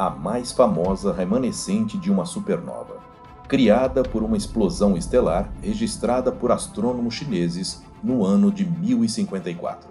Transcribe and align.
a 0.00 0.08
mais 0.08 0.50
famosa 0.50 1.12
remanescente 1.12 1.98
de 1.98 2.10
uma 2.10 2.24
supernova, 2.24 2.96
criada 3.46 4.02
por 4.02 4.22
uma 4.22 4.34
explosão 4.34 4.96
estelar 4.96 5.52
registrada 5.60 6.32
por 6.32 6.50
astrônomos 6.50 7.12
chineses 7.12 7.84
no 8.02 8.24
ano 8.24 8.50
de 8.50 8.64
1054. 8.64 9.90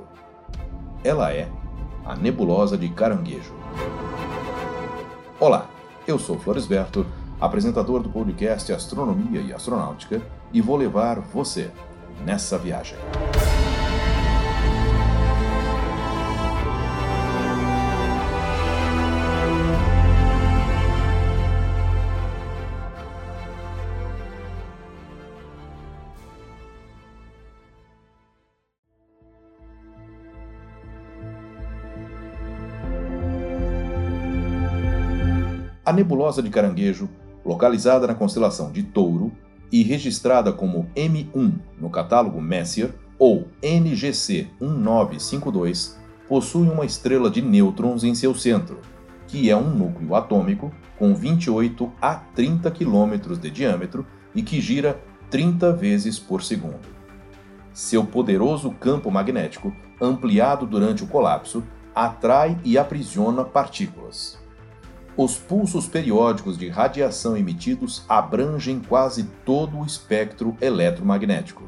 Ela 1.04 1.32
é 1.32 1.48
a 2.04 2.16
nebulosa 2.16 2.76
de 2.76 2.90
Caranguejo. 2.90 3.54
Olá, 5.40 5.70
eu 6.08 6.18
sou 6.18 6.40
Floresberto, 6.40 7.06
apresentador 7.40 8.02
do 8.02 8.10
podcast 8.10 8.74
Astronomia 8.74 9.42
e 9.42 9.54
Astronáutica, 9.54 10.24
e 10.52 10.60
vou 10.60 10.76
levar 10.76 11.20
você 11.20 11.70
nessa 12.26 12.58
viagem. 12.58 12.98
A 35.90 35.92
nebulosa 35.92 36.44
de 36.44 36.52
Caranguejo, 36.52 37.10
localizada 37.44 38.06
na 38.06 38.14
constelação 38.14 38.72
de 38.72 38.84
Touro 38.84 39.32
e 39.72 39.82
registrada 39.82 40.54
como 40.54 40.88
M1 40.96 41.54
no 41.82 41.90
catálogo 41.90 42.40
Messier 42.40 42.94
ou 43.18 43.48
NGC 43.60 44.50
1952, 44.62 45.98
possui 46.28 46.70
uma 46.70 46.86
estrela 46.86 47.28
de 47.28 47.42
nêutrons 47.42 48.04
em 48.04 48.14
seu 48.14 48.36
centro, 48.36 48.78
que 49.26 49.50
é 49.50 49.58
um 49.58 49.68
núcleo 49.72 50.14
atômico 50.14 50.72
com 51.00 51.16
28 51.16 51.92
a 52.00 52.14
30 52.14 52.70
km 52.70 53.34
de 53.42 53.50
diâmetro 53.50 54.06
e 54.36 54.44
que 54.44 54.62
gira 54.62 55.02
30 55.32 55.74
vezes 55.74 56.20
por 56.20 56.44
segundo. 56.44 56.88
Seu 57.74 58.06
poderoso 58.06 58.70
campo 58.70 59.10
magnético, 59.10 59.74
ampliado 60.00 60.68
durante 60.68 61.04
o 61.04 61.08
colapso, 61.08 61.64
atrai 61.96 62.60
e 62.64 62.78
aprisiona 62.78 63.44
partículas. 63.44 64.38
Os 65.22 65.38
pulsos 65.38 65.86
periódicos 65.86 66.58
de 66.58 66.70
radiação 66.70 67.36
emitidos 67.36 68.06
abrangem 68.08 68.80
quase 68.80 69.26
todo 69.44 69.78
o 69.78 69.86
espectro 69.86 70.56
eletromagnético. 70.62 71.64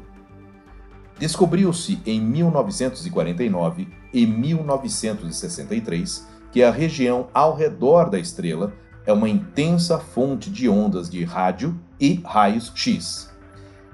Descobriu-se 1.18 2.00
em 2.06 2.18
1949 2.18 3.88
e 4.10 4.26
1963 4.26 6.26
que 6.50 6.62
a 6.62 6.70
região 6.70 7.28
ao 7.34 7.54
redor 7.54 8.08
da 8.08 8.18
estrela 8.18 8.72
é 9.04 9.12
uma 9.12 9.28
intensa 9.28 9.98
fonte 9.98 10.48
de 10.48 10.66
ondas 10.66 11.10
de 11.10 11.22
rádio 11.22 11.78
e 12.00 12.22
raios 12.24 12.72
X. 12.74 13.30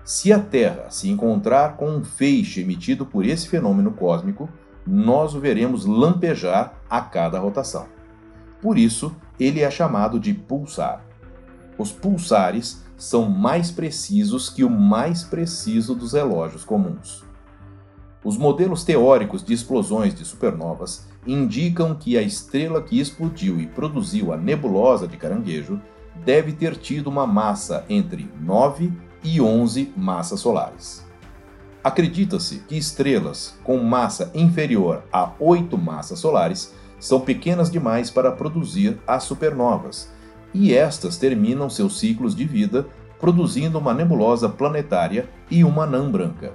Se 0.05 0.33
a 0.33 0.39
Terra 0.39 0.89
se 0.89 1.11
encontrar 1.11 1.77
com 1.77 1.91
um 1.91 2.05
feixe 2.05 2.61
emitido 2.61 3.05
por 3.05 3.27
esse 3.27 3.49
fenômeno 3.49 3.91
cósmico, 3.91 4.49
nós 4.87 5.35
o 5.35 5.41
veremos 5.41 5.85
lampejar 5.85 6.81
a 6.89 7.01
cada 7.01 7.41
rotação. 7.41 7.89
Por 8.63 8.79
isso, 8.79 9.17
ele 9.39 9.61
é 9.61 9.71
chamado 9.71 10.19
de 10.19 10.35
pulsar. 10.35 11.05
Os 11.77 11.93
pulsares 11.93 12.83
são 12.97 13.29
mais 13.29 13.71
precisos 13.71 14.51
que 14.51 14.65
o 14.65 14.71
mais 14.71 15.23
preciso 15.23 15.95
dos 15.95 16.13
relógios 16.13 16.65
comuns. 16.65 17.25
Os 18.25 18.37
modelos 18.37 18.83
teóricos 18.83 19.45
de 19.45 19.55
explosões 19.55 20.13
de 20.13 20.25
supernovas 20.25 21.07
indicam 21.25 21.95
que 21.95 22.19
a 22.19 22.23
estrela 22.23 22.83
que 22.83 22.99
explodiu 22.99 23.61
e 23.61 23.67
produziu 23.67 24.33
a 24.33 24.37
nebulosa 24.37 25.07
de 25.07 25.17
Caranguejo 25.17 25.81
deve 26.25 26.53
ter 26.53 26.77
tido 26.77 27.07
uma 27.07 27.27
massa 27.27 27.85
entre 27.89 28.29
9 28.41 28.93
e 29.23 29.41
11 29.41 29.93
massas 29.97 30.41
solares. 30.41 31.07
Acredita-se 31.83 32.59
que 32.61 32.77
estrelas 32.77 33.57
com 33.63 33.79
massa 33.79 34.31
inferior 34.35 35.05
a 35.13 35.33
8 35.39 35.79
massas 35.79 36.19
solares 36.19 36.75
são 36.99 37.21
pequenas 37.21 37.71
demais 37.71 38.11
para 38.11 38.33
produzir 38.33 38.99
as 39.07 39.25
supernovas, 39.25 40.11
e 40.53 40.75
estas 40.75 41.17
terminam 41.17 41.69
seus 41.69 41.99
ciclos 41.99 42.35
de 42.35 42.45
vida 42.45 42.87
produzindo 43.21 43.79
uma 43.79 43.93
nebulosa 43.93 44.49
planetária 44.49 45.29
e 45.51 45.65
uma 45.65 45.85
anã 45.85 46.11
branca. 46.11 46.53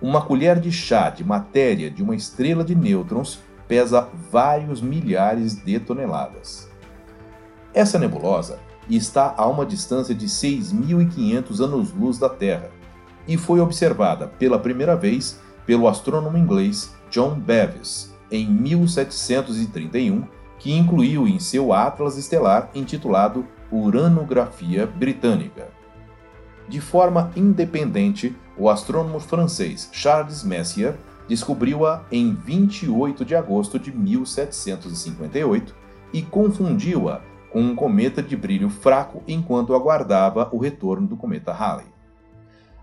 Uma 0.00 0.22
colher 0.22 0.60
de 0.60 0.70
chá 0.70 1.10
de 1.10 1.24
matéria 1.24 1.90
de 1.90 2.02
uma 2.02 2.14
estrela 2.14 2.64
de 2.64 2.74
nêutrons 2.74 3.40
pesa 3.66 4.08
vários 4.30 4.80
milhares 4.80 5.62
de 5.62 5.78
toneladas. 5.80 6.70
Essa 7.74 7.98
nebulosa 7.98 8.58
está 8.88 9.34
a 9.36 9.46
uma 9.46 9.66
distância 9.66 10.14
de 10.14 10.26
6.500 10.26 11.60
anos-luz 11.60 12.18
da 12.18 12.28
Terra 12.28 12.70
e 13.26 13.36
foi 13.36 13.60
observada 13.60 14.26
pela 14.26 14.58
primeira 14.58 14.96
vez 14.96 15.40
pelo 15.66 15.86
astrônomo 15.86 16.38
inglês 16.38 16.94
John 17.10 17.34
Bevis 17.34 18.16
em 18.30 18.46
1731, 18.46 20.24
que 20.58 20.72
incluiu 20.72 21.26
em 21.26 21.38
seu 21.38 21.72
atlas 21.72 22.16
estelar 22.16 22.70
intitulado 22.74 23.46
Uranografia 23.70 24.86
Britânica. 24.86 25.68
De 26.68 26.80
forma 26.80 27.30
independente, 27.34 28.36
o 28.56 28.68
astrônomo 28.68 29.20
francês 29.20 29.88
Charles 29.92 30.42
Messier 30.42 30.94
descobriu-a 31.28 32.02
em 32.10 32.34
28 32.34 33.24
de 33.24 33.34
agosto 33.34 33.78
de 33.78 33.92
1758 33.92 35.74
e 36.12 36.22
confundiu-a 36.22 37.20
com 37.50 37.60
um 37.60 37.74
cometa 37.74 38.22
de 38.22 38.36
brilho 38.36 38.68
fraco 38.68 39.22
enquanto 39.26 39.74
aguardava 39.74 40.48
o 40.52 40.58
retorno 40.58 41.06
do 41.06 41.16
cometa 41.16 41.52
Halley. 41.52 41.86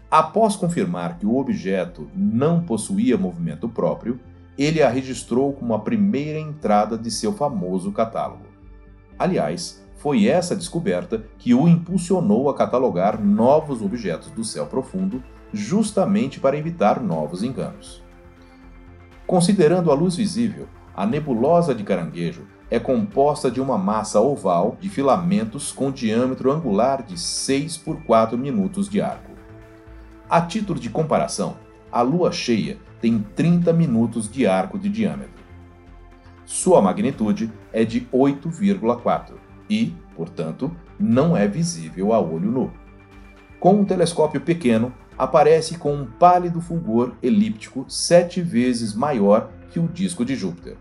Após 0.10 0.56
confirmar 0.56 1.18
que 1.18 1.26
o 1.26 1.38
objeto 1.38 2.10
não 2.16 2.62
possuía 2.62 3.18
movimento 3.18 3.68
próprio, 3.68 4.20
ele 4.58 4.82
a 4.82 4.90
registrou 4.90 5.54
como 5.54 5.74
a 5.74 5.80
primeira 5.80 6.40
entrada 6.40 6.98
de 6.98 7.12
seu 7.12 7.34
famoso 7.34 7.92
catálogo. 7.92 8.46
Aliás, 9.18 9.84
foi 9.98 10.28
essa 10.28 10.56
descoberta 10.56 11.26
que 11.38 11.54
o 11.54 11.68
impulsionou 11.68 12.50
a 12.50 12.54
catalogar 12.54 13.20
novos 13.20 13.82
objetos 13.82 14.30
do 14.32 14.44
céu 14.44 14.66
profundo, 14.68 15.24
justamente 15.52 16.40
para 16.40 16.58
evitar 16.58 17.02
novos 17.02 17.44
enganos. 17.44 18.04
Considerando 19.26 19.92
a 19.92 19.96
luz 19.96 20.16
visível, 20.16 20.68
a 20.96 21.06
nebulosa 21.06 21.74
de 21.74 21.84
Caranguejo 21.84 22.46
é 22.70 22.80
composta 22.80 23.50
de 23.50 23.60
uma 23.60 23.78
massa 23.78 24.20
oval 24.20 24.78
de 24.80 24.90
filamentos 24.90 25.72
com 25.72 25.92
diâmetro 25.92 26.52
angular 26.52 27.04
de 27.04 27.20
6 27.20 27.78
por 27.78 28.04
4 28.04 28.38
minutos 28.38 28.90
de 28.90 29.02
arco. 29.02 29.32
A 30.30 30.42
título 30.42 30.80
de 30.80 30.90
comparação, 30.90 31.58
a 31.96 32.02
lua 32.02 32.30
cheia 32.30 32.78
tem 33.00 33.20
30 33.20 33.72
minutos 33.72 34.30
de 34.30 34.46
arco 34.46 34.78
de 34.78 34.90
diâmetro. 34.90 35.46
Sua 36.44 36.82
magnitude 36.82 37.50
é 37.72 37.86
de 37.86 38.02
8,4 38.14 39.36
e, 39.70 39.94
portanto, 40.14 40.76
não 41.00 41.38
é 41.38 41.48
visível 41.48 42.12
a 42.12 42.20
olho 42.20 42.52
nu. 42.52 42.74
Com 43.62 43.76
um 43.76 43.86
telescópio 43.86 44.42
pequeno, 44.42 44.94
aparece 45.18 45.78
com 45.78 45.96
um 45.96 46.06
pálido 46.06 46.60
fulgor 46.60 47.14
elíptico 47.24 47.86
sete 47.88 48.42
vezes 48.42 48.94
maior 48.94 49.50
que 49.72 49.80
o 49.80 49.88
disco 49.88 50.26
de 50.26 50.36
Júpiter. 50.36 50.76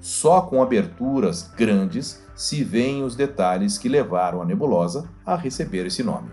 Só 0.00 0.42
com 0.42 0.62
aberturas 0.62 1.50
grandes 1.56 2.22
se 2.34 2.62
veem 2.62 3.02
os 3.02 3.16
detalhes 3.16 3.78
que 3.78 3.88
levaram 3.88 4.42
a 4.42 4.44
nebulosa 4.44 5.08
a 5.24 5.34
receber 5.34 5.86
esse 5.86 6.02
nome. 6.02 6.28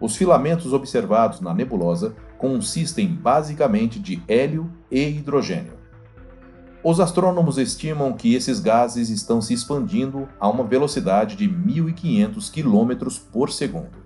Os 0.00 0.16
filamentos 0.16 0.72
observados 0.72 1.40
na 1.40 1.52
nebulosa 1.52 2.16
consistem 2.38 3.08
basicamente 3.08 3.98
de 3.98 4.22
hélio 4.26 4.70
e 4.90 5.06
hidrogênio. 5.06 5.74
Os 6.82 6.98
astrônomos 6.98 7.58
estimam 7.58 8.14
que 8.14 8.34
esses 8.34 8.58
gases 8.58 9.10
estão 9.10 9.42
se 9.42 9.52
expandindo 9.52 10.26
a 10.40 10.48
uma 10.48 10.64
velocidade 10.64 11.36
de 11.36 11.46
1.500 11.46 12.50
km 12.50 13.14
por 13.30 13.50
segundo. 13.50 14.00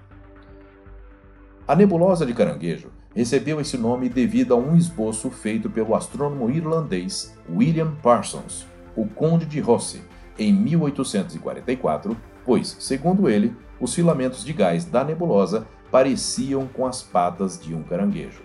A 1.67 1.77
nebulosa 1.77 2.27
de 2.27 2.35
Caranguejo 2.35 2.91
recebeu 3.15 3.61
esse 3.61 3.79
nome 3.79 4.09
devido 4.09 4.53
a 4.53 4.57
um 4.57 4.75
esboço 4.75 5.31
feito 5.31 5.71
pelo 5.71 5.95
astrônomo 5.95 6.51
irlandês 6.51 7.33
William 7.49 7.95
Parsons, 8.03 8.67
o 8.97 9.07
Conde 9.07 9.47
de 9.47 9.61
Rosse, 9.61 10.03
em 10.37 10.53
1844, 10.53 12.17
pois, 12.45 12.77
segundo 12.81 13.29
ele, 13.29 13.57
os 13.81 13.95
filamentos 13.95 14.45
de 14.45 14.53
gás 14.53 14.85
da 14.85 15.05
nebulosa 15.05 15.67
pareciam 15.91 16.67
com 16.67 16.87
as 16.87 17.03
patas 17.03 17.61
de 17.61 17.75
um 17.75 17.83
caranguejo. 17.83 18.43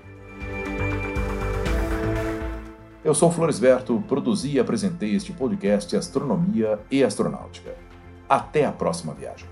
Eu 3.04 3.14
sou 3.16 3.32
Floresberto, 3.32 4.04
produzi 4.08 4.52
e 4.52 4.60
apresentei 4.60 5.16
este 5.16 5.32
podcast 5.32 5.96
Astronomia 5.96 6.80
e 6.92 7.04
Astronáutica. 7.04 7.76
Até 8.28 8.66
a 8.66 8.72
próxima 8.72 9.14
viagem. 9.14 9.48